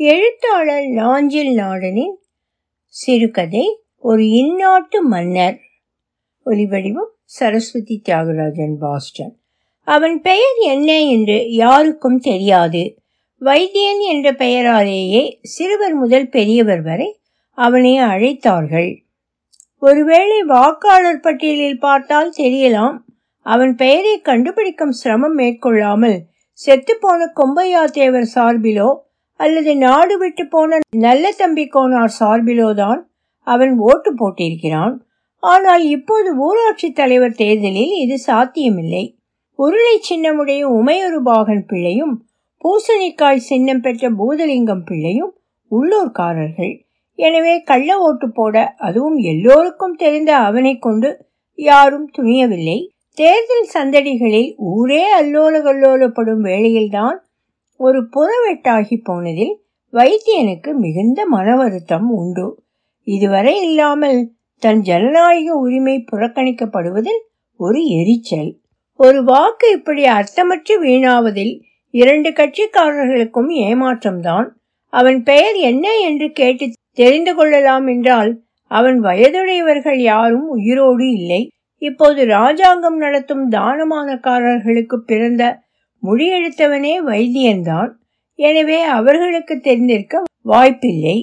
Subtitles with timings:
[0.00, 2.16] எழுத்தாளர் நாஞ்சில் நாடனின்
[2.86, 5.60] சிறுகதை ஒரு இந்நாட்டு மன்னர்.
[6.46, 9.38] ஒலிவடிவம் சரஸ்வதி தியாகராஜன் பாஸ்டன்.
[9.84, 12.96] அவன் பெயர் என்ன என்று யாருக்கும் தெரியாது.
[13.40, 17.20] வைத்தியன் என்ற பெயராலேயே சிறுவர் முதல் பெரியவர் வரை
[17.54, 19.02] அவனை அழைத்தார்கள்.
[19.78, 22.96] ஒருவேளை வாக்காளர் பட்டியலில் பார்த்தால் தெரியலாம்
[23.40, 26.18] அவன் பெயரை கண்டுபிடிக்கும் சிரமம் மேற்கொள்ளாமல்
[26.66, 29.04] செத்துப்போன கொம்பையா தேவர் சார்பிலோ
[29.40, 33.00] அல்லது நாடு விட்டு போன நல்ல தம்பி கோனார் சார்பிலோதான்
[33.46, 34.94] அவன் ஓட்டு போட்டிருக்கிறான்.
[35.42, 39.04] ஆனால் இப்போது ஊராட்சி தலைவர் தேர்தலில் இது சாத்தியமில்லை.
[39.58, 42.14] உருளை சின்னமுடைய உமையொரு பாகன் பிள்ளையும்
[42.64, 45.32] பூசணிக்காய் சின்னம் பெற்ற பூதலிங்கம் பிள்ளையும்
[45.70, 46.74] உள்ளூர்காரர்கள்.
[47.18, 51.10] எனவே கள்ள ஓட்டு போட அதுவும் எல்லோருக்கும் தெரிந்த அவனை கொண்டு
[51.58, 52.78] யாரும் துணியவில்லை.
[53.18, 57.16] தேர்தல் சந்தடிகளில் ஊரே அல்லோல கல்லோலப்படும் வேளையில்தான்
[57.76, 59.54] ஒரு புறவெட்டாகி போனதில்
[59.92, 62.64] வைத்தியனுக்கு மிகுந்த மன வருத்தம் உண்டு.
[63.02, 64.32] இதுவரை இல்லாமல்
[64.62, 67.20] தன் ஜனநாயக உரிமை புறக்கணிக்கப்படுவதில்
[67.56, 68.60] ஒரு எரிச்சல்.
[68.94, 71.60] ஒரு வாக்கு இப்படி அர்த்தமற்று வீணாவதில்
[71.90, 74.48] இரண்டு கட்சிக்காரர்களுக்கும் ஏமாற்றம்தான்.
[74.88, 81.48] அவன் பெயர் என்ன என்று கேட்டு தெரிந்து கொள்ளலாம் என்றால் அவன் வயதுடையவர்கள் யாரும் உயிரோடு இல்லை.
[81.82, 85.42] இப்போது ராஜாங்கம் நடத்தும் தானமானக்காரர்களுக்கு பிறந்த
[86.02, 87.90] மொழியெழுத்தவனே வைத்தியன்தான்.
[88.38, 91.16] எனவே அவர்களுக்கு தெரிந்திருக்க வாய்ப்பில்லை.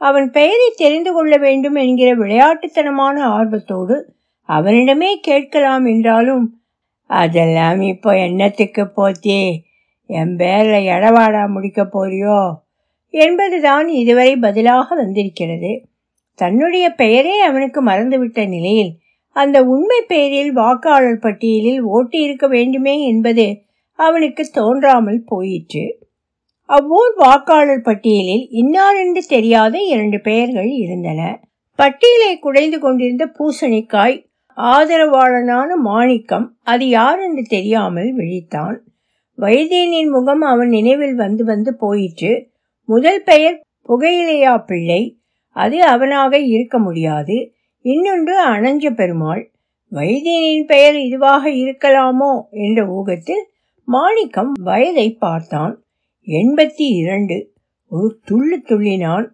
[0.00, 3.96] அவன் பெயரை தெரிந்து கொள்ள வேண்டும் என்கிற விளையாட்டுத்தனமான ஆர்வத்தோடு
[4.48, 6.44] அவனிடமே கேட்கலாம் என்றாலும்
[7.10, 9.42] அதெல்லாம் இப்போ என்னத்துக்கு போத்தே
[10.10, 12.38] என் பேரில் எடவாடா முடிக்க போறியோ?
[13.14, 15.72] என்பதுதான் இதுவரை பதிலாக வந்திருக்கிறது.
[16.38, 18.92] தன்னுடைய பெயரே அவனுக்கு மறந்துவிட்ட நிலையில்
[19.36, 23.46] அந்த உண்மை பெயரில் வாக்காளர் பட்டியலில் ஓட்டு இருக்க வேண்டுமே என்பது
[23.98, 25.84] அவனுக்கு தோன்றாமல் போயிற்று.
[26.68, 31.20] அவ்வூர் வாக்காளர் பட்டியலில் இன்னாரென்று தெரியாத இரண்டு பெயர்கள் இருந்தன.
[31.78, 34.16] பட்டியலை குடைந்து கொண்டிருந்த பூசணிக்காய்
[34.56, 38.76] ஆதரவாளனான மாணிக்கம் அது யார் என்று தெரியாமல் விழித்தான்.
[39.38, 42.32] வைத்தியனின் முகம் அவன் நினைவில் வந்து வந்து போயிற்று.
[42.88, 43.56] முதல் பெயர்
[43.88, 45.02] புகையிலையா பிள்ளை
[45.56, 47.36] அது அவனாக இருக்க முடியாது.
[47.84, 49.42] இன்னொன்று அனஞ்ச பெருமாள்.
[49.92, 53.44] வைத்தியனின் பெயர் இதுவாக இருக்கலாமோ என்ற ஊகத்தில்
[53.84, 55.84] மாணிக்கம் வயதை பார்த்தான்.
[56.26, 57.52] எண்பத்தி இரண்டு.
[57.88, 59.26] ஒரு துள்ளு துள்ளினான்.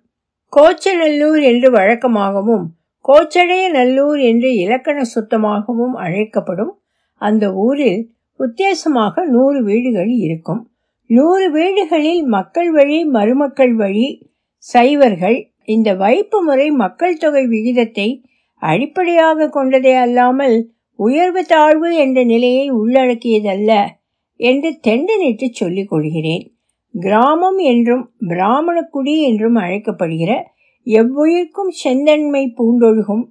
[0.57, 2.65] கோச்சநல்லூர் என்று வழக்கமாகவும்
[3.09, 6.81] கோச்சடைய நல்லூர் என்று இலக்கண சுத்தமாகவும் அழைக்கப்படும்
[7.15, 10.71] அந்த ஊரில் உத்தேசமாக நூறு வீடுகள் இருக்கும்.
[11.07, 15.53] நூறு வீடுகளில் மக்கள் வழி மருமக்கள் வழி சைவர்கள்.
[15.65, 18.25] இந்த வைப்பு முறை மக்கள் தொகை விகிதத்தை
[18.63, 23.99] அடிப்படையாக கொண்டதே அல்லாமல் உயர்வு தாழ்வு என்ற நிலையை உள்ளடக்கியதல்ல.
[24.41, 26.45] என்று தெண்டனிட்டு சொல்லிக் கொள்கிறேன்.
[26.95, 30.33] கிராமம் என்றும் பிராமணக்குடி என்றும் அழைக்கப்படுகிற
[30.87, 33.25] எவ்வுயிர்க்கும் செந்தன்மை பூண்டொழுகும்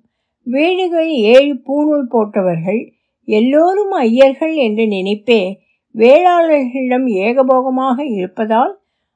[0.48, 2.82] வீடுகள் ஏழு பூணூல் போட்டவர்கள்
[3.28, 5.42] எல்லோரும் ஐயர்கள் என்ற நினைப்பே
[5.96, 8.74] வேளாளர்களிடம் ஏகபோகமாக இருப்பதால்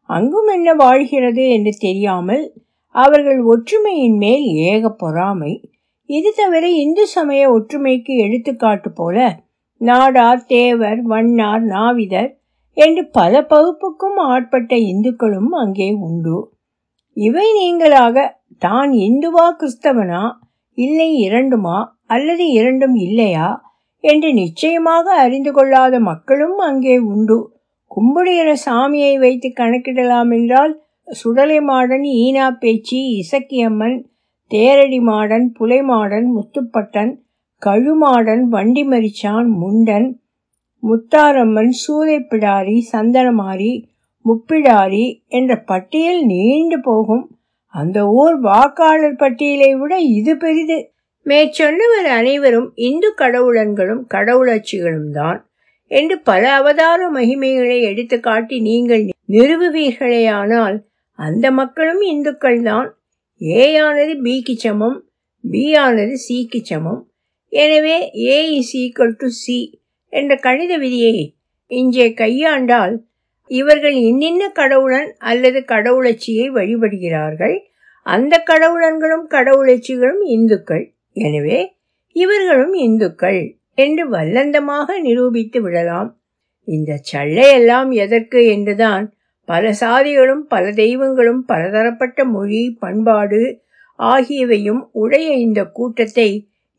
[0.09, 2.43] அங்கும் என்ன வாழ்கிறது என்று தெரியாமல்
[2.95, 5.53] அவர்கள் ஒற்றுமையின் மேல் ஏக பொறாமை.
[6.09, 9.17] இது தவிர இந்து சமய ஒற்றுமைக்கு எடுத்துக்காட்டு போல
[9.83, 12.31] நாடார் தேவர் வண்ணார் நாவிதர்
[12.77, 16.37] என்று பல பகுப்புக்கும் ஆட்பட்ட இந்துக்களும் அங்கே உண்டு.
[17.17, 18.15] இவை நீங்களாக
[18.57, 20.21] தான் இந்துவா கிறிஸ்தவனா
[20.77, 23.49] இல்லை இரண்டுமா அல்லது இரண்டும் இல்லையா
[24.03, 27.37] என்று நிச்சயமாக அறிந்து கொள்ளாத மக்களும் அங்கே உண்டு.
[27.91, 30.73] கும்பிடுகிற சாமியை வைத்து கணக்கிடலாம் என்றால்
[31.07, 33.97] சுடலை மாடன் ஈனா பேச்சி இசக்கியம்மன்
[34.51, 37.13] தேரடி மாடன் புலைமாடன் முத்துப்பட்டன்
[37.63, 40.07] கழுமாடன் வண்டி மரிச்சான் முண்டன்
[40.83, 43.73] முத்தாரம்மன் சூளைப்பிடாரி சந்தனமாரி
[44.25, 47.23] முப்பிடாரி என்ற பட்டியல் நீண்டு போகும்.
[47.73, 50.77] அந்த ஊர் வாக்காளர் பட்டியலை விட இது பெரிது.
[51.25, 55.39] மேற்சொன்னவர் அனைவரும் இந்து கடவுளன்களும் கடவுளட்சிகளும் தான்
[55.91, 60.77] என்று பல அவதார மகிமைகளை எடுத்து காட்டி நீங்கள் நிறுவுவீர்களேயானால்
[61.19, 62.89] அந்த மக்களும் இந்துக்கள் தான்
[63.41, 64.97] ஏயானது பிக்கு சமம்
[65.43, 67.01] பி ஆனது சிக்கு சமம்.
[67.53, 67.95] எனவே
[68.27, 69.57] A is equal to C
[70.13, 71.17] என்ற கணித விதியை
[71.71, 72.95] இங்கே கையாண்டால்
[73.51, 77.55] இவர்கள் இன்னின்ன கடவுளன் அல்லது கடவுளச்சியை வழிபடுகிறார்கள்
[78.05, 80.85] அந்த கடவுளன்களும் கடவுளச்சிகளும் இந்துக்கள்.
[81.15, 81.59] எனவே
[82.15, 83.41] இவர்களும் இந்துக்கள்
[83.77, 86.09] என்று வல்லந்தமாக நிரூபித்து விடலாம்.
[86.67, 89.05] இந்த சள்ளையெல்லாம் எதற்கு என்றுதான்
[89.49, 93.41] பல சாதிகளும் பல தெய்வங்களும் பலதரப்பட்ட மொழி பண்பாடு
[93.99, 96.29] ஆகியவையும் உடைய இந்த கூட்டத்தை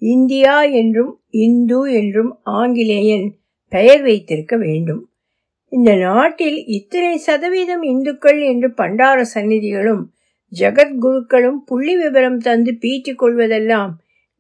[0.04, 3.34] இந்தியா என்றும் இந்து என்றும் ஆங்கிலேயன்
[3.68, 5.10] பெயர் வைத்திருக்க வேண்டும்.
[5.68, 10.02] இந்த நாட்டில் இத்தனை சதவீதம் இந்துக்கள் என்று பண்டார சந்நிதிகளும்
[10.58, 13.90] ஜெகத்குருக்களும் புள்ளி விவரம் தந்து பீற்றிக் கொள்வதெல்லாம்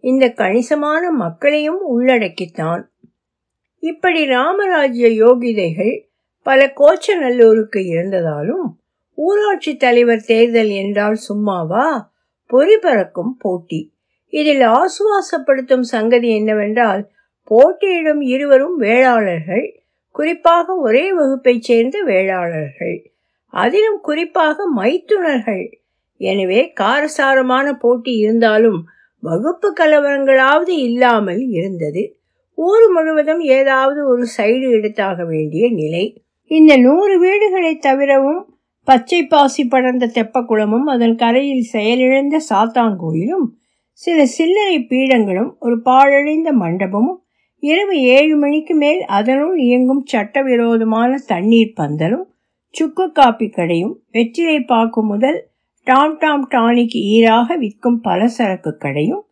[0.00, 2.82] இந்த கணிசமான மக்களையும் உள்ளடக்கித்தான்.
[3.78, 5.94] இப்படி ராமராஜ்ய யோகிதைகள்
[6.42, 8.66] பல கோச்சநல்லூருக்கு இருந்ததாலும்
[9.14, 12.12] ஊராட்சி தலைவர் தேர்தல் என்றால் சும்மாவா?
[12.46, 13.93] பொறி பறக்கும் போட்டி.
[14.34, 17.02] இதில் ஆசுவாசப்படுத்தும் சங்கதி என்னவென்றால்
[17.50, 19.66] போட்டியிடும் இருவரும் வேளாளர்கள்
[20.14, 22.96] குறிப்பாக ஒரே வகுப்பைச் சேர்ந்த வேளாளர்கள்.
[23.54, 25.64] அதிலும் குறிப்பாக மைத்துனர்கள்.
[26.20, 28.80] எனவே காரசாரமான போட்டி இருந்தாலும்
[29.22, 32.02] வகுப்பு கலவரங்களாவது இல்லாமல் இருந்தது.
[32.58, 36.04] ஊர் முழுவதும் ஏதாவது ஒரு சைடு எடுத்தாக வேண்டிய நிலை.
[36.50, 38.42] இந்த நூறு வீடுகளை தவிரவும்
[38.88, 43.46] பச்சை பாசி படர்ந்த தெப்பக்குளமும் அதன் கரையில் செயலிழந்த சாத்தான் கோயிலும்
[44.00, 47.18] சில சில்லறை பீடங்களும் ஒரு பாழடைந்த மண்டபமும்
[47.62, 52.24] இரவு ஏழு மணிக்கு மேல் அதனுள் இயங்கும் சட்டவிரோதமான தண்ணீர் பந்தலும்
[52.74, 55.38] சுக்கு காப்பி கடையும் வெற்றிலை பாக்கு முதல்
[55.86, 59.22] டாம் டாம் டானிக்கு ஈராக விற்கும் பலசரக்கு கடையும்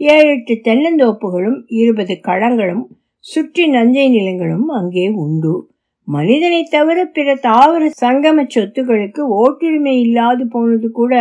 [0.00, 2.84] ஏழு எட்டு தென்னந்தோப்புகளும் இருபது களங்களும்
[3.24, 5.54] சுற்றி நஞ்சை நிலங்களும் அங்கே உண்டு.
[6.08, 11.12] மனிதனை தவிர பிற தாவர சங்கம சொத்துக்களுக்கு ஓட்டுரிமை இல்லாது போனது கூட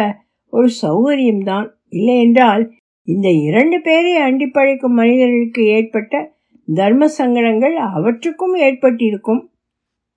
[0.54, 1.68] ஒரு சௌகரியம்தான்.
[1.90, 2.64] இல்லை என்றால்
[3.08, 6.34] இந்த இரண்டு பேரை அண்டிப்பழைக்கும் மனிதர்களுக்கு ஏற்பட்ட
[6.66, 9.52] தர்ம சங்கடங்கள் அவற்றுக்கும் ஏற்பட்டிருக்கும்.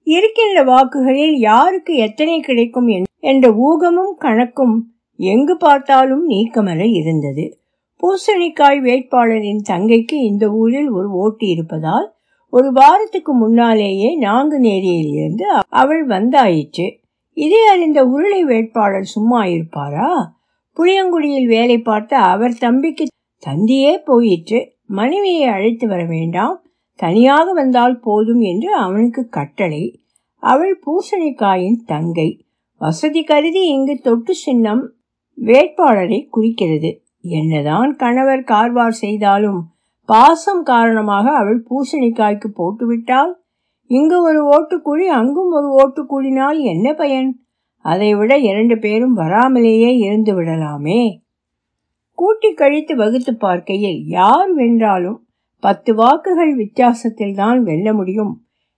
[0.07, 2.89] இருக்கின்ற வாக்குகளில் யாருக்கு எத்தனை கிடைக்கும்
[3.19, 4.75] என்ற ஊகமும் கணக்கும்
[5.17, 7.59] எங்கு பார்த்தாலும் நீக்கமர இருந்தது.
[8.03, 12.15] பூசணிக்காய் வேட்பாளரின் தங்கைக்கு இந்த ஊரில் ஒரு ஓட்டு இருப்பதால்
[12.51, 16.87] ஒரு வாரத்துக்கு முன்னாலேயே நாங்குநேரியில் இருந்து அவள் வந்தாயிற்று.
[17.37, 20.11] இதை அறிந்த உருளை வேட்பாளர் சும்மா இருப்பாரா?
[20.77, 23.05] புளியங்குடியில் வேலை பார்த்த அவர் தம்பிக்கு
[23.47, 24.73] தந்தியே போயிற்று.
[24.87, 26.63] மனைவியை அழைத்து வர வேண்டாம்.
[26.95, 30.01] தனியாக வந்தால் போதும் என்று அவனுக்கு கட்டளை.
[30.43, 32.47] அவள் பூசணிக்காயின் தங்கை.
[32.79, 34.83] வசதி கருதி இங்கு தொட்டு சின்னம்
[35.39, 37.03] வேட்பாளரை குறிக்கிறது.
[37.21, 39.61] என்னதான் கணவர் கார்வார் செய்தாலும்
[40.09, 43.33] பாசம் காரணமாக அவள் பூசணிக்காய்க்கு போட்டுவிட்டால்
[43.91, 47.44] இங்கு ஒரு ஓட்டுக்குழி அங்கும் ஒரு ஓட்டுக்குழினால் என்ன பயன்?
[47.85, 51.01] அதைவிட இரண்டு பேரும் வராமலேயே இருந்து விடலாமே.
[52.19, 55.19] கூட்டி கழித்து வகுத்து பார்க்கையில் யார் வென்றாலும்
[55.63, 58.33] பத்து வாக்குகள் வித்தியாசத்தில் தான் வெல்ல முடியும்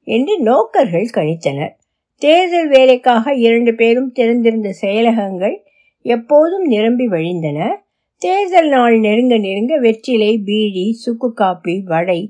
[0.07, 1.75] என்று நோக்கர்கள் கணித்தனர்.
[2.23, 5.57] தேர்தல் வேலைக்காக இரண்டு பேரும் திறந்திருந்த செயலகங்கள்
[6.05, 7.59] எப்போதும் நிரம்பி வழிந்தன.
[8.23, 12.21] தேர்தல் நாள் நெருங்க நெருங்க வெற்றிலை பீடி சுக்கு காப்பி வடை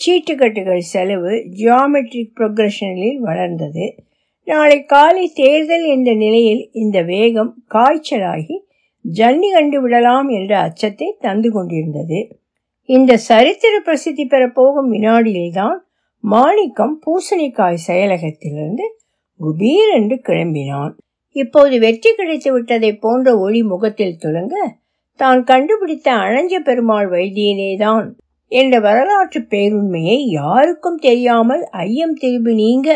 [0.00, 3.86] சீட்டுக்கட்டுகள் செலவு ஜியாமெட்ரிக் ப்ரொக்ரஷனில் வளர்ந்தது.
[4.46, 8.56] நாளை காலை தேர்தல் என்ற நிலையில் இந்த வேகம் காய்ச்சலாகி
[9.04, 12.18] ஜன்னி கண்டு விடலாம் என்ற அச்சத்தை தந்து கொண்டிருந்தது.
[12.88, 15.78] இந்த சரித்திர பிரசித்தி பெறப்போகும் வினாடியில்தான்
[16.24, 18.84] மாணிக்கம் பூசணிக்காய் செயலகத்திலிருந்து
[19.40, 20.92] குபீர் என்று கிளம்பினான்.
[21.36, 24.56] இப்போது வெற்றி கிடைத்து விட்டதை போன்ற ஒளி முகத்தில் துலங்க
[25.20, 28.06] தான் கண்டுபிடித்த அழஞ்ச பெருமாள் வைத்தியனேதான்
[28.52, 32.88] என்ற வரலாற்று பேருண்மையை யாருக்கும் தெரியாமல் ஐயம் திரும்பி நீங்க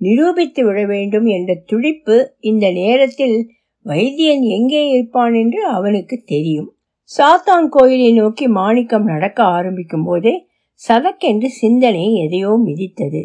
[0.00, 3.36] நிரூபித்து விட வேண்டும் என்ற துடிப்பு இந்த நேரத்தில்
[3.86, 6.70] வைத்தியன் எங்கே இருப்பான் என்று அவனுக்கு தெரியும்.
[7.10, 10.34] சாத்தான் கோயிலை நோக்கி மாணிக்கம் நடக்க ஆரம்பிக்கும் போதே
[10.80, 13.22] சதக்கென்று சிந்தனை எதையோ மிதித்தது.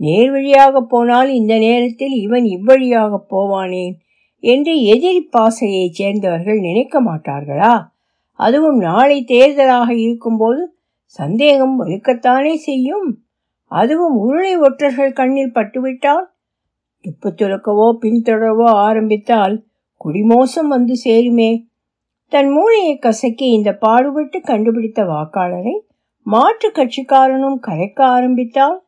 [0.00, 3.94] நேர் வழியாக போனால் இந்த நேரத்தில் இவன் இவ்வழியாக போவானேன்
[4.42, 7.74] என்று எதிரி பாசையைச் சேர்ந்தவர்கள் நினைக்க மாட்டார்களா?
[8.32, 10.62] அதுவும் நாளை தேர்தலாக இருக்கும்போது
[11.18, 13.08] சந்தேகம் வலுக்கத்தானே செய்யும்?
[13.74, 16.26] அதுவும் உருளை ஒற்றர்கள் கண்ணில் பட்டுவிட்டால்?
[17.04, 19.54] துப்பு துலக்கவோ பின்தொடரவோ ஆரம்பித்தால்
[20.00, 21.50] குடிமோசம் வந்து சேருமே.
[22.32, 25.74] தன் மூளையை கசக்கி இந்த பாடுபட்டு கண்டுபிடித்த வாக்காளரை
[26.26, 28.78] மாற்று கட்சிக்காரனும் கரைக்க ஆரம்பித்தால்?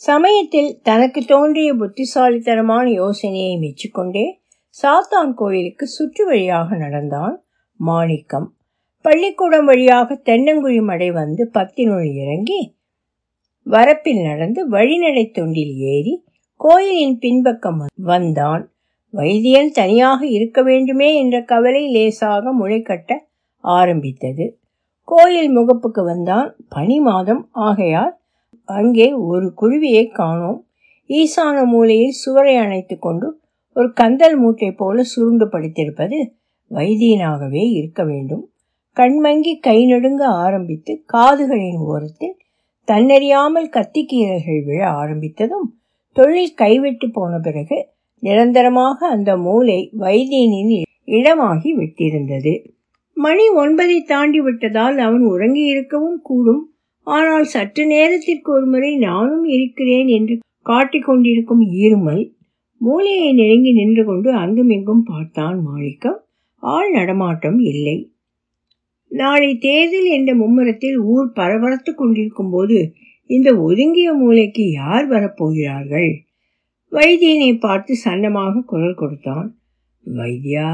[0.00, 4.26] சமயத்தில் தனக்கு தோன்றிய புத்திசாலித்தனமான யோசனையை மெச்சிக்கொண்டே
[4.76, 7.34] சாத்தான் கோயிலுக்கு சுற்று வழியாக நடந்தான்
[7.80, 8.48] மாணிக்கம்.
[9.04, 12.60] பள்ளிக்கூடம் வழியாக தென்னங்குழி மடை வந்து பத்தினுள் இறங்கி
[13.70, 16.24] வரப்பில் நடந்து வழிநடை தொண்டில் ஏறி
[16.56, 18.72] கோயிலின் பின்பக்கம் வந்தான்.
[19.12, 23.12] வைத்தியன் தனியாக இருக்க வேண்டுமே என்ற கவலை லேசாக முளைக்கட்ட
[23.60, 24.58] ஆரம்பித்தது.
[25.04, 26.56] கோயில் முகப்புக்கு வந்தான்.
[26.68, 27.48] பனி மாதம்.
[27.50, 28.16] ஆகையால்
[28.64, 30.66] அங்கே ஒரு குருவியை காணோம்.
[31.08, 33.40] ஈசான மூலையில் சுவரை அணைத்து கொண்டு
[33.74, 36.18] ஒரு கந்தல் மூட்டை போல சுருண்டு படுத்திருப்பது
[36.70, 38.50] வைத்தியனாகவே இருக்க வேண்டும்.
[38.96, 42.36] கண்மங்கி கை நடுங்க ஆரம்பித்து காதுகளின் ஓரத்தில்
[42.88, 45.68] தன்னறியாமல் கத்திக்கீரல்கள் விழ ஆரம்பித்ததும்
[46.16, 47.78] தொழில் கைவிட்டு போன பிறகு
[48.22, 50.72] நிரந்தரமாக அந்த மூளை வைத்தியனின்
[51.04, 52.52] இடமாகி விட்டிருந்தது.
[53.16, 56.62] மணி ஒன்பதை தாண்டி விட்டதால் அவன் உறங்கி இருக்கவும் கூடும்.
[57.06, 62.22] ஆனால் சற்று நேரத்திற்கு ஒருமுறை நானும் இருக்கிறேன் என்று காட்டிக் கொண்டிருக்கும் ஈருமல்
[62.80, 66.18] மூலையை நெருங்கி நின்று கொண்டு அங்குமிங்கும் பார்த்தான் மாணிக்கம்.
[66.62, 68.13] ஆள் நடமாட்டம் இல்லை.
[69.14, 72.78] நாளை தேர்தல் என்ற மும்முரத்தில் ஊர் பரபரத்து கொண்டிருக்கும் போது
[73.30, 76.10] இந்த ஒதுங்கிய மூலைக்கு யார் வரப்போகிறார்கள்?
[76.92, 79.48] வைத்தியனை பார்த்து சன்னமாக குரல் கொடுத்தான்.
[80.06, 80.68] வைத்தியா?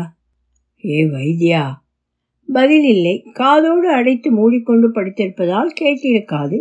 [0.84, 1.64] ஏ வைத்தியா?
[2.48, 3.14] பதில் இல்லை.
[3.32, 6.58] காதோடு அடைத்து மூடிக்கொண்டு படுத்திருப்பதால் கேட்டிருக்காது.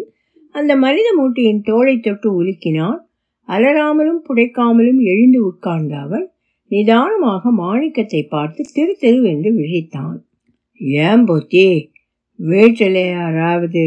[0.56, 3.00] அந்த மனித மூட்டையின் தோலை தொட்டு உலுக்கினான்.
[3.48, 6.26] அலறாமலும் புடைக்காமலும் எழுந்து உட்கார்ந்த அவன்
[6.72, 10.18] நிதானமாக மாணிக்கத்தை பார்த்து திரு திருவென்று விழித்தான்.
[10.80, 11.90] ஏன் போத்தி?
[12.36, 13.84] வீட்டில் யாராவது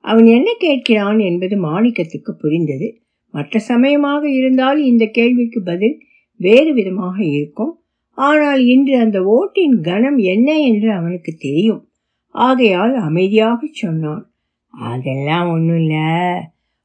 [0.00, 3.00] அவன் என்ன கேட்கிறான் என்பது மாணிக்கத்துக்கு புரிந்தது.
[3.30, 6.02] மற்ற சமயமாக இருந்தால் இந்த கேள்விக்கு பதில்
[6.36, 7.80] வேறு விதமாக இருக்கும்.
[8.18, 11.88] ஆனால் இன்று அந்த ஓட்டின் கனம் என்ன என்று அவனுக்கு தெரியும்.
[12.30, 14.32] ஆகையால் அமைதியாக சொன்னான்.
[14.70, 16.06] அதெல்லாம் ஒன்றும் இல்லை.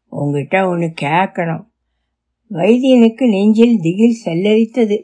[0.10, 1.64] உங்ககிட்ட ஒன்று கேட்கணும்.
[2.52, 4.98] வைத்தியனுக்கு நெஞ்சில் திகில் செல்லரித்தது.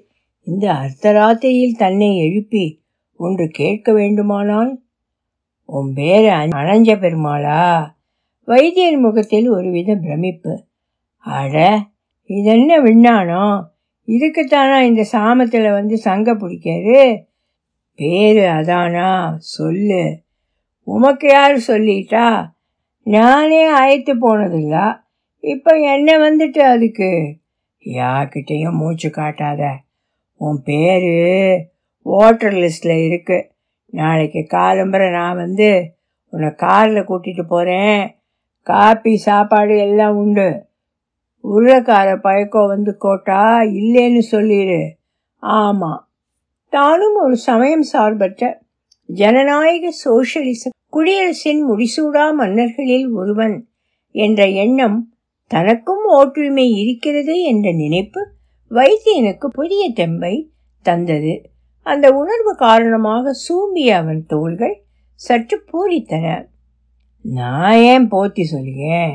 [0.43, 2.85] இந்த அர்த்தராத்திரியில் தன்னை எழுப்பி
[3.17, 4.81] ஒன்று கேட்க வேண்டுமானால்
[5.65, 7.87] உன் பேர் அனஞ்ச பெருமாளா?
[8.45, 10.63] வைத்தியர் முகத்தில் ஒருவித பிரமிப்பு.
[11.17, 11.79] அட
[12.25, 13.63] இதென்ன விண்ணானோ
[14.07, 17.25] இதுக்குத்தானா இந்த சாமத்தில் வந்து சங்க பிடிக்காரு
[17.95, 19.35] பேரு அதானா?
[19.37, 20.23] சொல்லு.
[20.83, 22.53] உமக்கு யார் சொல்லிட்டா?
[23.03, 25.01] நானே அழைத்து போனதில்ல.
[25.39, 27.37] இப்போ என்ன வந்துட்டு அதுக்கு?
[27.85, 29.63] யார்கிட்டையும் மூச்சு காட்டாத.
[30.33, 31.11] உன் பேர்
[32.15, 33.37] ஓட்டர் லிஸ்டில் இருக்கு.
[33.93, 35.69] நாளைக்கு காலம்பரை நான் வந்து
[36.33, 38.01] உன்னை காரில் கூட்டிகிட்டு போகிறேன்
[38.67, 40.47] காப்பி சாப்பாடு எல்லாம் உண்டு.
[41.43, 44.79] உருளைக்கார பயக்கம் வந்து கோட்டா இல்லைன்னு சொல்லிடு
[45.43, 46.01] ஆமாம்
[46.73, 48.61] தானும் ஒரு சமயம் சார்பற்ற
[49.09, 53.55] ஜனநாயக சோசியலிச குடியரசின் முடிசூடா மன்னர்களில் ஒருவன்
[54.15, 54.97] என்ற எண்ணம்
[55.51, 58.21] தனக்கும் ஓட்டுரிமை இருக்கிறது என்ற நினைப்பு
[58.71, 60.33] வைத்தியனுக்கு புதிய தெம்பை
[60.85, 61.33] தந்தது.
[61.91, 64.75] அந்த உணர்வு காரணமாக சூம்பிய அவன் தோள்கள்
[65.13, 66.25] சற்று பூரித்தன.
[67.21, 69.13] நான் ஏன் போத்தி சொல்லியேன்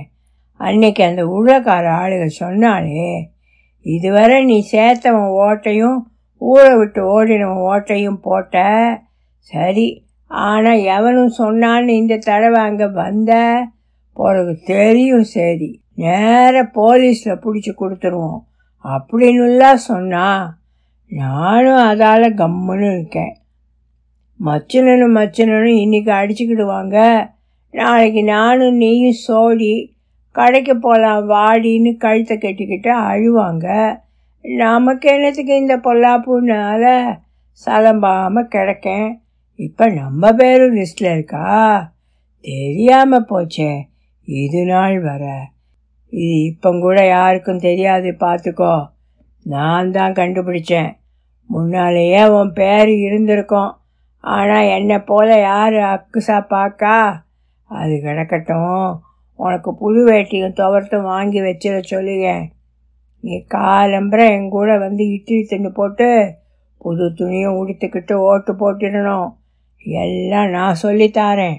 [0.60, 3.06] அன்னைக்கு அந்த உழக்கார ஆளுக சொன்னாலே
[3.86, 5.98] இதுவரை நீ சேர்த்தவன் ஓட்டையும்
[6.36, 8.56] ஊரை விட்டு ஓடினவன் ஓட்டையும் போட்ட?
[9.38, 9.86] சரி
[10.26, 13.32] ஆனால் எவனும் சொன்னான்னு இந்த தடவை அங்கே வந்த?
[14.16, 15.70] பிறகு தெரியும் சரி.
[15.94, 18.40] நேர போலீஸில் பிடிச்சி கொடுத்துருவோம்.
[18.84, 20.26] அப்படின்னுலாம் சொன்னா?
[21.12, 23.32] நானும் அதால் கம்முன்னு இருக்கேன்.
[24.40, 27.28] மச்சனனும் மச்சனனும் இன்னைக்கு அடிச்சுக்கிடுவாங்க.
[27.70, 29.72] நாளைக்கு நானும் நீயும் சோடி
[30.30, 33.66] கடைக்கு போகலாம் வாடின்னு கழுத்தை கட்டிக்கிட்டு அழுவாங்க.
[34.44, 36.84] நமக்கு என்னத்துக்கு இந்த பொல்லாப்புனால?
[37.66, 39.10] சலம்பாமல் கிடக்கேன்.
[39.54, 41.46] இப்போ நம்ம பேரும் லிஸ்டில் இருக்கா?
[42.40, 43.72] தெரியாமல் போச்சே.
[44.22, 45.24] இது நாள் வர.
[46.12, 48.74] இது இப்போ கூட யாருக்கும் தெரியாது பார்த்துக்கோ
[49.46, 50.90] நான் தான் கண்டுபிடிச்சேன்.
[51.52, 53.72] முன்னாலேயே உன் பேர் இருந்திருக்கும்.
[54.24, 56.96] ஆனால் என்னை போல் யார் அக்குசா பார்க்கா
[57.70, 58.86] அது கிடக்கட்டும்.
[59.38, 62.28] உனக்கு புது வேட்டியும் துவர்த்தும் வாங்கி வச்சிட சொல்லுங்க.
[63.24, 66.08] நீ காலம்பரம் என் கூட வந்து இட்லி தின்னு போட்டு
[66.78, 69.28] புது துணியும் உடுத்துக்கிட்டு ஓட்டு போட்டுடணும்.
[70.02, 71.58] எல்லாம் நான் சொல்லித்தாரேன்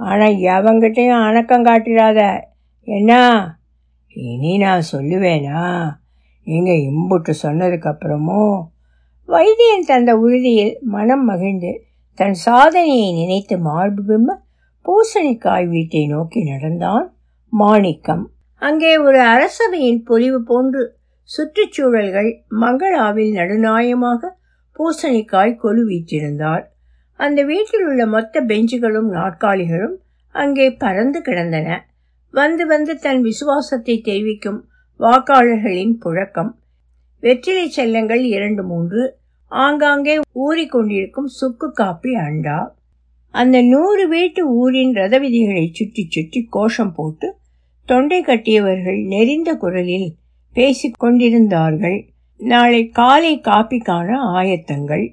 [0.00, 2.20] ஆனால் எவங்கிட்டையும் அணக்கம் காட்டிடாத.
[2.88, 3.12] என்ன?
[4.14, 5.60] இனி நான் சொல்லுவேனா?
[6.46, 8.56] நீங்கள் இம்புட்டு சொன்னதுக்கப்புறமும்
[9.28, 11.70] வைத்தியன் தந்த உறுதியில் மனம் மகிழ்ந்து
[12.18, 14.36] தன் சாதனையை நினைத்து மார்பு பிம்ப
[14.86, 17.06] பூசணிக்காய் வீட்டை நோக்கி நடந்தான்
[17.52, 18.24] மாணிக்கம்.
[18.62, 20.82] அங்கே ஒரு அரசவையின் பொலிவு போன்று
[21.30, 24.30] சுற்றுச்சூழல்கள் மங்களாவில் நடுநாயமாக
[24.76, 26.64] பூசணிக்காய் கொலு வீற்றிருந்தார்
[27.20, 29.96] அந்த வீட்டில் உள்ள மொத்த பெஞ்சுகளும் நாற்காலிகளும்
[30.34, 31.68] அங்கே பறந்து கிடந்தன.
[32.34, 34.60] வந்து வந்து தன் விசுவாசத்தை தெரிவிக்கும்
[35.00, 36.52] வாக்காளர்களின் புழக்கம்
[37.24, 39.02] வெற்றிலை செல்லங்கள் இரண்டு மூன்று.
[39.52, 40.14] ஆங்காங்கே
[40.46, 42.58] ஊறிக்கொண்டிருக்கும் சுக்கு காப்பி அண்டா.
[43.34, 47.28] அந்த நூறு வீட்டு ஊரின் ரத விதிகளை சுற்றி சுற்றி கோஷம் போட்டு
[47.88, 50.08] தொண்டை கட்டியவர்கள் நெறிந்த குரலில்
[50.56, 51.98] பேசி கொண்டிருந்தார்கள்.
[52.40, 55.06] நாளை காலை காப்பிக்கான ஆயத்தங்கள்.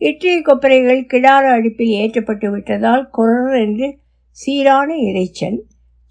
[0.00, 3.88] இட்லி கொப்பரைகள் கிடார அடுப்பில் ஏற்றப்பட்டு விட்டதால் குரர் என்று
[4.38, 5.58] சீரான இறைச்சல்.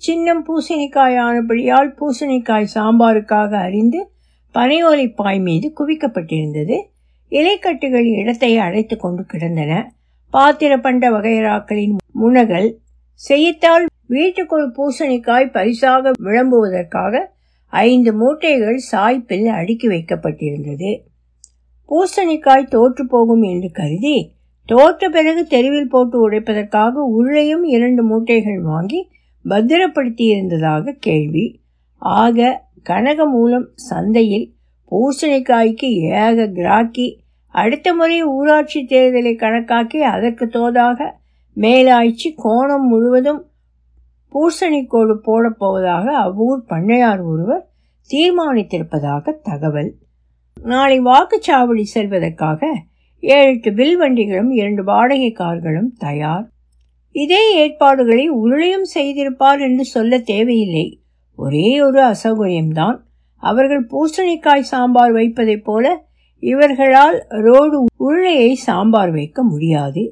[0.02, 4.02] சின்னம் பூசணிக்காய் ஆனபடியால் பூசணிக்காய் சாம்பாருக்காக அறிந்து
[4.56, 6.78] பனையோலைப்பாய் மீது குவிக்கப்பட்டிருந்தது.
[7.32, 9.92] இலைக்கட்டுகள் இடத்தை அழைத்து கொண்டு கிடந்தன.
[10.34, 12.70] பாத்திர பண்ட வகைராக்களின் முனகல்
[13.14, 17.22] செய்யத்தால் வீட்டுக்குள் பூசணிக்காய் பரிசாக விளம்புவதற்காக
[17.74, 20.92] ஐந்து மூட்டைகள் சாய்ப்பில் அடுக்கி வைக்கப்பட்டிருந்தது.
[21.90, 24.18] பூசணிக்காய் தோற்று போகும் என்று கருதி
[24.66, 29.00] தோற்ற பிறகு தெருவில் போட்டு உடைப்பதற்காக உள்ளேயும் இரண்டு மூட்டைகள் வாங்கி
[29.46, 31.62] பத்திரப்படுத்தி இருந்ததாக கேள்வி.
[31.98, 34.54] ஆக கனக மூலம் சந்தையில்
[34.92, 35.90] பூசணிக்காய்க்கு
[36.26, 41.12] ஏக கிராக்கி அடுத்த முறை ஊராட்சி தேர்தலை கணக்காக்கி அதற்கு தோதாக
[41.54, 43.46] மேலாய்ச்சி கோணம் முழுவதும்
[44.34, 47.68] பூசணிக்கோடு போடப் போவதாக அவ்வூர் பண்ணையார் ஒருவர்
[48.10, 49.94] தீர்மானித்திருப்பதாக தகவல்.
[50.64, 52.66] நாளை வாக்குச்சாவடி செல்வதற்காக
[53.20, 56.50] ஏழு எட்டு வில் வண்டிகளும் இரண்டு வாடகை கார்களும் தயார்.
[57.12, 61.00] இதே ஏற்பாடுகளை உருளையும் செய்திருப்பார் என்று சொல்ல தேவையில்லை.
[61.40, 62.98] ஒரே ஒரு அசௌகரியம்தான்.
[63.44, 65.86] அவர்கள் பூசணிக்காய் சாம்பார் வைப்பதைப் போல
[66.44, 70.04] இவர்களால் ரோடு உருளையை சாம்பார் வைக்க முடியாது.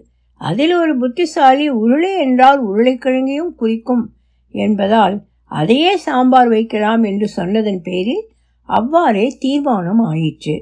[0.42, 4.06] அதில் ஒரு புத்திசாலி உருளை என்றால் உருளைக்கிழங்கையும் குறிக்கும்
[4.54, 5.16] என்பதால்
[5.52, 8.24] அதையே சாம்பார் வைக்கலாம் என்று சொன்னதன் பேரில்
[8.70, 10.56] அவ்வாறே தீர்மானம் ஆயிற்று.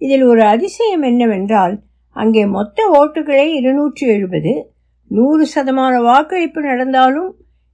[0.00, 1.74] இதில் ஒரு அதிசயம் என்னவென்றால்
[2.16, 4.54] அங்கே மொத்த ஓட்டுகளே இருநூற்றி எழுபது.
[5.10, 7.30] நூறு சதமான வாக்களிப்பு நடந்தாலும்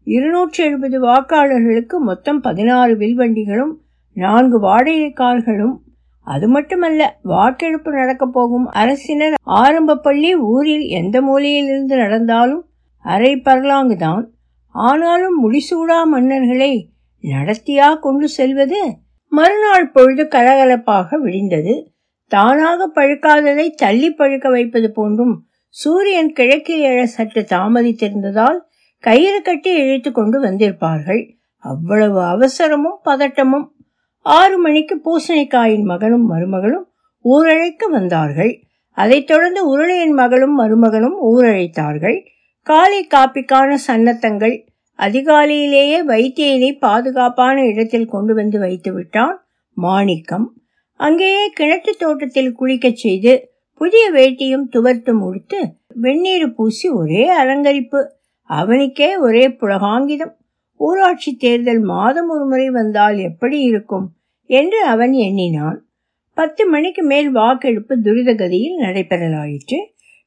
[0.07, 3.75] இருநூற்றி எழுபது வாக்காளர்களுக்கு மொத்தம் பதினாறு வில்வண்டிகளும்
[4.17, 5.77] நான்கு வாடகை கார்களும்
[6.27, 12.63] அது மட்டுமல்ல வாக்கெடுப்பு நடக்கப் போகும் அரசினர் ஆரம்ப பள்ளி ஊரில் எந்த மூலையிலிருந்து நடந்தாலும்
[13.05, 14.25] அரை பரலாங்கு தான்
[14.75, 16.73] ஆனாலும் முடிசூடா மன்னர்களை
[17.25, 18.81] நடத்தியா கொண்டு செல்வது
[19.33, 21.75] மறுநாள் பொழுது கலகலப்பாக விடிந்தது.
[22.27, 25.35] தானாக பழுக்காததை தள்ளி பழுக்க வைப்பது போன்றும்
[25.75, 28.59] சூரியன் கிழக்கில் எழ சற்று தாமதித்திருந்ததால்
[29.01, 31.35] கயிறு கட்டி இழுத்து கொண்டு வந்திருப்பார்கள்.
[31.59, 33.69] அவ்வளவு அவசரமும் பதட்டமும்.
[34.23, 36.85] ஆறு மணிக்கு பூசணிக்காயின் மகனும் மருமகளும்
[37.25, 38.61] ஊரழைக்க வந்தார்கள்.
[38.91, 42.27] அதைத் தொடர்ந்து உருளையின் மகளும் மருமகனும் ஊரழைத்தார்கள்.
[42.63, 44.67] காலை காப்பிக்கான சன்னத்தங்கள்
[44.99, 50.53] அதிகாலையிலேயே வைத்தியனை பாதுகாப்பான இடத்தில் கொண்டு வந்து வைத்து விட்டான் மாணிக்கம்.
[50.93, 58.07] அங்கேயே கிணற்று தோட்டத்தில் குளிக்கச் செய்து புதிய வேட்டியும் துவர்த்தும் உடுத்து வெந்நீர் பூசி ஒரே அலங்கரிப்பு.
[58.47, 60.35] அவனுக்கே ஒரே புலகாங்கிதம்.
[60.77, 64.13] ஊராட்சி தேர்தல் மாதம் ஒரு முறை வந்தால் எப்படி இருக்கும்
[64.47, 65.85] என்று அவன் எண்ணினான்.
[66.35, 69.79] பத்து மணிக்கு மேல் வாக்கெடுப்பு துரிதகதியில் நடைபெறலாயிற்று.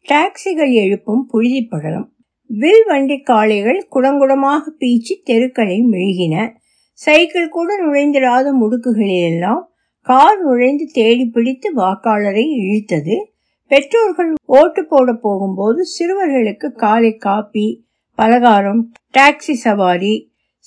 [0.10, 2.08] டாக்ஸிகள் எழுப்பும் புழுதிப்படலம்.
[2.48, 6.54] வில் வண்டி காளைகள் குடங்குடமாக பீச்சி தெருக்களை மெழுகின.
[6.94, 9.62] சைக்கிள் கூட நுழைந்திடாத முடுக்குகளிலெல்லாம்
[10.02, 13.16] கார் நுழைந்து தேடி பிடித்து வாக்காளரை இழுத்தது.
[13.68, 17.88] பெற்றோர்கள் ஓட்டு போட போகும்போது சிறுவர்களுக்கு காலை காப்பி
[18.20, 18.82] பலகாரம்
[19.18, 20.16] டாக்ஸி சவாரி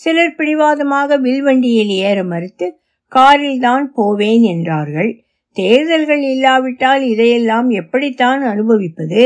[0.01, 2.67] சிலர் பிடிவாதமாக வில்வண்டியில் ஏற மறுத்து
[3.13, 5.11] காரில் தான் போவேன் என்றார்கள்.
[5.57, 9.25] தேர்தல்கள் இல்லாவிட்டால் இதையெல்லாம் எப்படித்தான் அனுபவிப்பது?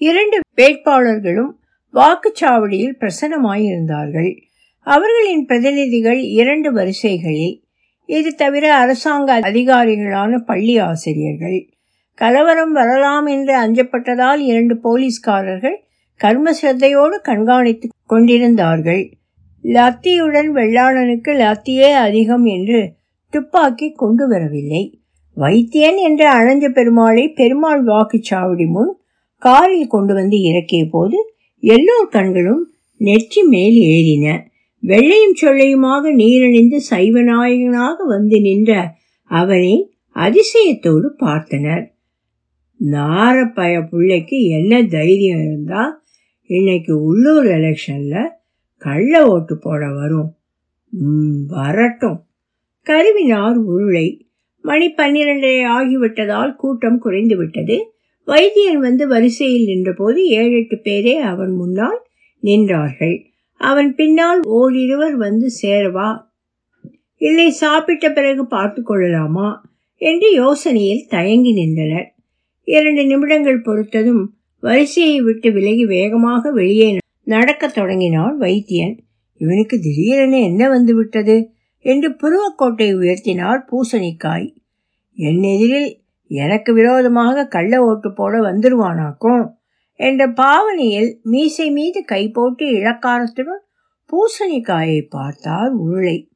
[0.00, 1.52] இரண்டு வேட்பாளர்களும்
[1.94, 4.30] வாக்குச்சாவடியில் பிரசன்னமாயிருந்தார்கள்.
[4.86, 7.56] அவர்களின் பிரதிநிதிகள் இரண்டு வரிசைகளில்
[8.08, 11.58] இது தவிர அரசாங்க அதிகாரிகளான பள்ளி ஆசிரியர்கள்.
[12.18, 15.78] கலவரம் வரலாம் என்று அஞ்சப்பட்டதால் இரண்டு போலீஸ்காரர்கள்
[16.16, 19.12] கர்ம சிரத்தையோடு கண்காணித்து கொண்டிருந்தார்கள்.
[19.64, 22.94] லத்தியுடன் வெள்ளாளனுக்கு லத்தியே அதிகம் என்று
[23.28, 25.00] துப்பாக்கி கொண்டு வரவில்லை.
[25.34, 28.98] வைத்தியன் என்ற அழஞ்ச பெருமாளை பெருமாள் வாக்குச்சாவடி முன்
[29.38, 31.18] காரில் கொண்டு வந்து இறக்கிய போது
[31.58, 34.26] எல்லோர் கண்களும் நெற்றி மேல் ஏறின.
[34.78, 39.74] வெள்ளையும் சொல்லையுமாக நீரணிந்து சைவநாயகனாக வந்து நின்ற அவனை
[40.16, 41.84] அதிசயத்தோடு பார்த்தனர்.
[42.80, 46.01] நாரப்பய பிள்ளைக்கு என்ன தைரியம் இருந்தா
[46.52, 48.28] இன்னைக்கு உள்ளூர் எலெக்ஷன்ல
[48.78, 50.34] கள்ள ஓட்டு போட வரும்.
[50.88, 52.24] ம், வரட்டும்.
[52.86, 54.26] கருவினார் உருளை.
[54.60, 57.92] மணி பன்னிரண்டரை ஆகிவிட்டதால் கூட்டம் குறைந்து விட்டது
[58.26, 62.02] வைத்தியன் வந்து வரிசையில் நின்றபோது ஏழு எட்டு பேரே அவன் முன்னால்
[62.42, 63.24] நின்றார்கள்.
[63.54, 66.22] அவன் பின்னால் ஓரிருவர் வந்து சேரவா?
[67.16, 69.64] இல்லை சாப்பிட்ட பிறகு பார்த்து கொள்ளலாமா?
[69.96, 72.14] என்று யோசனையில் தயங்கி நின்றனர்.
[72.64, 74.26] இரண்டு நிமிடங்கள் பொறுத்ததும்
[74.62, 78.98] வரிசையை விட்டு விலகி வேகமாக வெளியே நடக்கத் தொடங்கினான் வைத்தியன்.
[79.36, 81.50] இவனுக்கு திடீரென என்ன வந்து விட்டது?
[81.78, 84.54] என்று புருவக்கோட்டை உயர்த்தினார் பூசணிக்காய்.
[85.14, 89.50] என் எதிரில் எனக்கு விரோதமாக கள்ள ஓட்டு போட வந்துருவானாக்கும்?
[89.94, 93.62] என்ற பாவனையில் மீசை மீது கை போட்டு இளக்காரத்துடன்
[94.10, 96.30] பூசணிக்காயை பார்த்தார் உருளை.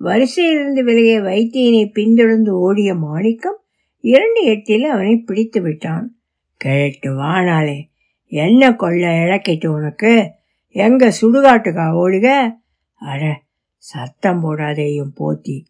[0.00, 3.58] வரிசையிலிருந்து விலகிய வைத்தியனை பின்தொடர்ந்து ஓடிய மாணிக்கம்
[4.00, 6.18] இரண்டு எட்டில் அவனை பிடித்து விட்டான்.
[6.64, 7.90] கேட்டு வானாலே
[8.24, 10.30] என்ன கொள்ள இழக்கிட்டு உனக்கு?
[10.68, 12.50] எங்க சுடுகாட்டுக்கா ஓடுக?
[12.94, 13.42] அட
[13.76, 15.64] சத்தம் போடாதேயும் போத்தி.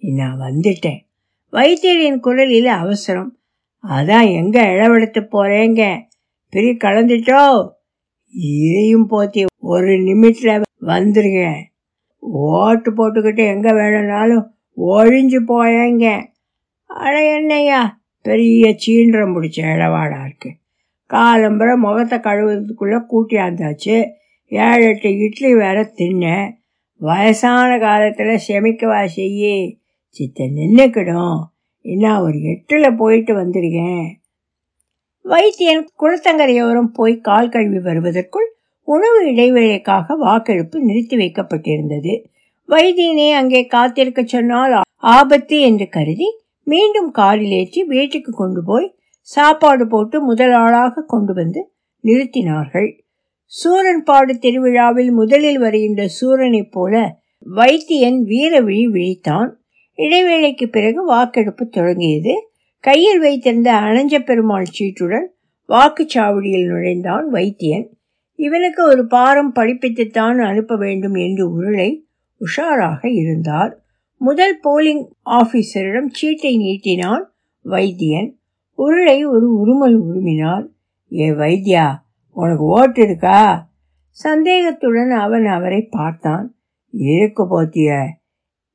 [0.00, 1.06] நான் வந்துட்டேன்.
[1.52, 3.38] வைத்தியரின் குரலில் அவசரம்.
[3.82, 6.02] அதான் எங்க இளவெடுத்து போறேங்க?
[6.50, 7.68] பிரி கலந்துட்டோ?
[8.30, 11.62] இதையும் போத்தி ஒரு நிமிஷத்துல வந்துருங்க.
[12.18, 16.26] ஓட்டு போட்டுக்கிட்டு எங்க வேணும்னாலும் ஒழிஞ்சு போயேங்க.
[16.84, 20.50] அட என்னய்யா பெரிய சீன்றம் பிடிச்ச இளவாடா இருக்கு.
[21.10, 23.96] காலம்புற முகத்தை கழுவுறதுக்குள்ள கூட்டியாந்தாச்சு.
[24.52, 26.48] ஏழு எட்டு இட்லி வேற தின்னேன்
[27.00, 29.56] வயசான காலத்தில் செமிக்கவா செய்யி.
[30.16, 31.38] சித்த நின்றுக்கிடும்
[31.84, 34.06] இன்னும் ஒரு எட்டில் போயிட்டு வந்திருக்கேன்.
[35.24, 38.48] வைத்தியன் குளத்தங்கரையோரம் போய் கால் கழுவி வருவதற்குள்
[38.88, 42.14] உணவு இடைவேளைக்காக வாக்கெடுப்பு நிறுத்தி வைக்கப்பட்டிருந்தது.
[42.68, 44.74] வைத்தியனே அங்கே காத்திருக்க சொன்னால்
[45.10, 46.28] ஆபத்து என்று கருதி
[46.68, 51.72] மீண்டும் காரில் ஏற்றி வீட்டுக்கு கொண்டு போய் சாப்பாடு போட்டு முதல் ஆளாக கொண்டு வந்து
[52.04, 52.88] நிறுத்தினார்கள்.
[53.46, 57.18] சூரன்பாடு திருவிழாவில் முதலில் வருகின்ற சூரனைப் போல
[57.54, 59.50] வைத்தியன் வீரவிழி விழித்தான்.
[59.94, 62.50] இடைவேளைக்கு பிறகு வாக்கெடுப்பு தொடங்கியது.
[62.80, 65.26] கையில் வைத்திருந்த அனஞ்ச பெருமாள் சீட்டுடன்
[65.68, 67.86] வாக்குச்சாவடியில் நுழைந்தான் வைத்தியன்.
[68.34, 72.06] இவனுக்கு ஒரு பாரம் படிப்பித்துத்தான் அனுப்ப வேண்டும் என்று உருளை
[72.40, 73.85] உஷாராக இருந்தார்.
[74.26, 77.24] முதல் போலிங் ஆபீசரிடம் சீட்டை நீட்டினான்.
[77.64, 78.30] வைத்தியன்
[78.76, 80.66] உருளை ஒரு உருமல் உருமினார்
[81.12, 81.86] ஏ வைத்தியா
[82.30, 83.68] உனக்கு ஓட்டு இருக்கா?
[84.10, 86.56] சந்தேகத்துடன் அவன் அவரை பார்த்தான்.
[86.90, 88.08] இருக்கு போத்திய?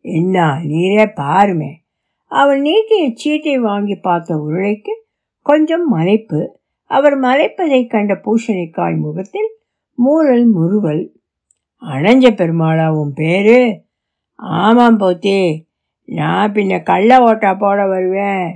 [0.02, 1.84] என்ன நீரே பாருமே.
[2.28, 4.94] அவன் நீட்டிய சீட்டை வாங்கி பார்த்த உருளைக்கு
[5.42, 6.60] கொஞ்சம் மலைப்பு.
[6.86, 9.52] அவர் மலைப்பதைக் கண்ட பூஷணிக்காய் முகத்தில்
[9.94, 11.12] மூரல் முறுவல்.
[11.82, 13.90] அணைஞ்ச பெருமாளா உன் பேரு?
[14.42, 15.66] ஆமாம் போத்தி
[16.06, 18.48] நான் பின்ன கள்ள ஓட்டா போட வருவேன்.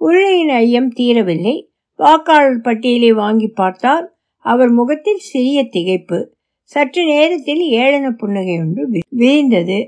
[0.00, 1.68] உருளையின் ஐயம் தீரவில்லை.
[1.98, 4.06] வாக்காளர் பட்டியலை வாங்கி பார்த்தால்
[4.38, 6.18] அவர் முகத்தில் சிறிய திகைப்பு
[6.62, 9.78] சற்று நேரத்தில் ஏளன புன்னகை ஒன்று விரிந்தது.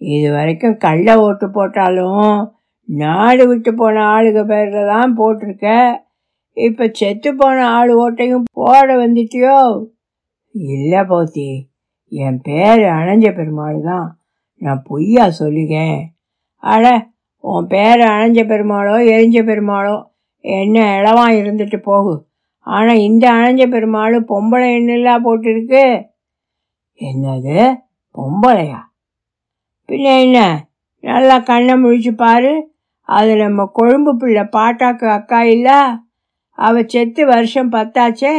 [0.00, 2.52] இது வரைக்கும் கள்ள ஓட்டு போட்டாலும்
[2.84, 5.94] நாடு விட்டு போன ஆளுக பேர்ல தான் போட்டிருக்க.
[6.52, 9.86] இப்ப செத்து போன ஆள் ஓட்டையும் போட வந்துட்டியோ?
[10.52, 11.48] இல்லை போத்தி
[12.08, 14.18] என் பேர் அணைஞ்ச பெருமாள் தான்.
[14.60, 15.98] நான் பொய்யா சொல்லிக்கேன்.
[16.56, 17.08] அட
[17.44, 19.96] உன் பேர் அணைஞ்ச பெருமாளோ எரிஞ்ச பெருமாளோ
[20.40, 22.14] என்ன இளவா இருந்துட்டு போகு.
[22.60, 26.08] ஆனால் இந்த அணைஞ்ச பெருமாள் பொம்பளை எண்ணெல்லாம் போட்டிருக்கு.
[27.00, 27.56] என்னது?
[28.14, 28.80] பொம்பளையா?
[29.88, 30.38] பின்ன என்ன?
[31.00, 32.74] நல்லா கண்ணை முழிச்சு பாரு.
[33.08, 35.78] அது நம்ம கொழும்பு பிள்ளை பாட்டாக்கு அக்கா இல்லை?
[36.50, 38.34] அவ செத்து வருஷம் பத்தாச்சே.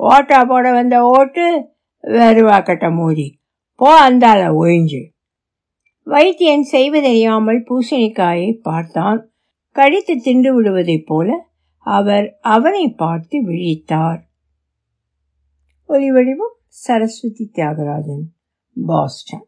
[0.00, 1.44] ஓட்டா போட வந்த ஓட்டு
[2.04, 3.40] வெறுவாக்கட்ட மோதி
[3.74, 5.02] போ அந்தால ஒழிஞ்சு.
[6.06, 9.30] வைத்தியன் செய்வதறியாமல் பூசணிக்காயை பார்த்தான்.
[9.70, 11.46] கடித்து தின்று விடுவதைப் போல
[11.78, 14.20] அவர் அவனை பார்த்து விழித்தார்.
[15.86, 18.26] ஒலி வடிவம் சரஸ்வதி தியாகராஜன்
[18.86, 19.46] பாஸ்டன்.